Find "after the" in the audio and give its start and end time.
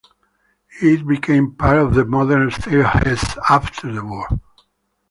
3.49-4.03